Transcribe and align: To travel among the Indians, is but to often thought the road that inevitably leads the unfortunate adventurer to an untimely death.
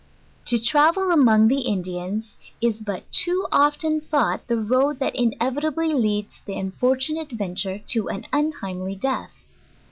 To 0.45 0.57
travel 0.57 1.11
among 1.11 1.47
the 1.47 1.59
Indians, 1.59 2.35
is 2.59 2.81
but 2.81 3.03
to 3.23 3.45
often 3.51 4.01
thought 4.01 4.47
the 4.47 4.57
road 4.57 4.97
that 4.97 5.15
inevitably 5.15 5.93
leads 5.93 6.41
the 6.47 6.57
unfortunate 6.57 7.31
adventurer 7.31 7.81
to 7.89 8.09
an 8.09 8.25
untimely 8.33 8.95
death. 8.95 9.45